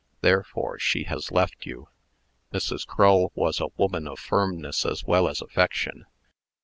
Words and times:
Therefore 0.21 0.79
she 0.79 1.03
has 1.03 1.31
left 1.31 1.67
you." 1.67 1.87
Mrs. 2.51 2.87
Crull 2.87 3.31
was 3.35 3.59
a 3.59 3.67
woman 3.77 4.07
of 4.07 4.17
firmness 4.17 4.83
as 4.83 5.03
well 5.05 5.27
as 5.27 5.43
affection. 5.43 6.07